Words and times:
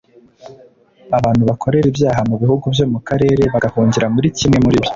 Abantu 1.17 1.43
bakorera 1.49 1.85
ibyaha 1.91 2.21
mu 2.29 2.35
bihugu 2.41 2.65
byo 2.73 2.85
mu 2.91 2.99
karere 3.07 3.43
bagahungira 3.53 4.05
muri 4.15 4.27
kimwe 4.37 4.57
muri 4.65 4.77
byo 4.83 4.89